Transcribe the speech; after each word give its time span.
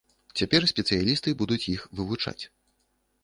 Цяпер 0.39 0.61
спецыялісты 0.71 1.33
будуць 1.41 1.61
іх 1.75 1.83
вывучаць. 1.99 2.39